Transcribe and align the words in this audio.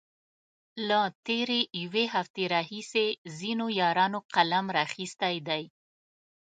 له 0.87 0.99
تېرې 1.27 1.59
يوې 1.83 2.05
هفتې 2.15 2.43
راهيسې 2.53 3.07
ځينو 3.37 3.65
يارانو 3.81 4.19
قلم 4.35 4.65
را 4.75 4.81
اخستی 4.87 5.35
دی. 5.47 5.63